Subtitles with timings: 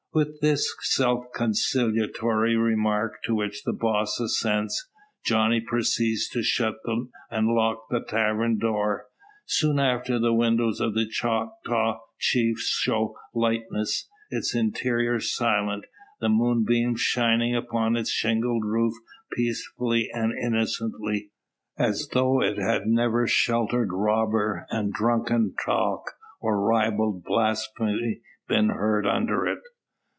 [0.13, 4.89] With this self consolatory remark, to which the "boss" assents,
[5.23, 6.75] Johnny proceeds to shut
[7.29, 9.05] and lock the tavern door.
[9.45, 15.85] Soon after the windows of the Choctaw Chief show lightless, its interior silent,
[16.19, 18.93] the moonbeams shining upon its shingled roof
[19.37, 21.31] peacefully and innocently,
[21.77, 29.07] as though it had never sheltered robber, and drunken talk or ribald blasphemy been heard
[29.07, 29.59] under it.